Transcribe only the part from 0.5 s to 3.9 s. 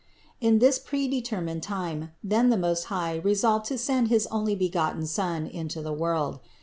this predetermined time then the Most High resolved to